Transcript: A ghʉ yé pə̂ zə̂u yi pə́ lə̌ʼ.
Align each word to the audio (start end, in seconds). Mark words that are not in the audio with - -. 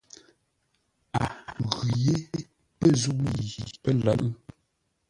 A 1.21 1.23
ghʉ 1.71 1.79
yé 2.03 2.15
pə̂ 2.79 2.89
zə̂u 2.99 3.27
yi 3.49 3.61
pə́ 3.81 3.93
lə̌ʼ. 4.05 4.23